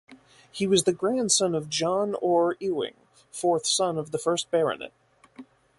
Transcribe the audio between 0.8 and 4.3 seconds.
the grandson of John Orr-Ewing, fourth son of the